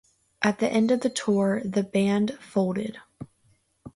At 0.41 0.57
the 0.57 0.67
end 0.67 0.89
of 0.89 1.01
the 1.01 1.11
tour, 1.11 1.61
the 1.63 1.83
band 1.83 2.35
folded. 2.39 2.97